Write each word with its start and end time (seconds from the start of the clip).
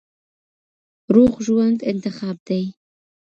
روغ 1.15 1.33
ژوند 1.45 1.79
انتخاب 1.91 2.37
دی. 2.47 2.63